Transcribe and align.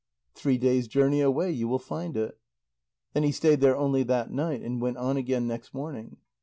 "Three 0.33 0.57
days' 0.57 0.87
journey 0.87 1.21
away 1.21 1.51
you 1.51 1.67
will 1.67 1.77
find 1.77 2.17
it." 2.17 2.39
Then 3.13 3.21
he 3.21 3.31
stayed 3.31 3.61
there 3.61 3.77
only 3.77 4.01
that 4.01 4.31
night, 4.31 4.63
and 4.63 4.81
went 4.81 4.97
on 4.97 5.15
again 5.15 5.45
next 5.45 5.75
morning. 5.75 6.17